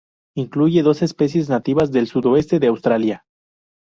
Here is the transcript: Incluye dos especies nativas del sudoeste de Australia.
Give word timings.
Incluye 0.35 0.81
dos 0.81 1.03
especies 1.03 1.47
nativas 1.47 1.91
del 1.91 2.07
sudoeste 2.07 2.59
de 2.59 2.65
Australia. 2.65 3.23